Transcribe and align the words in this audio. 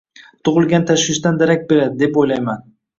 tug‘ilgan 0.49 0.87
tashvishdan 0.93 1.39
darak 1.45 1.69
beradi, 1.71 2.03
deb 2.05 2.23
o‘ylayman. 2.25 2.71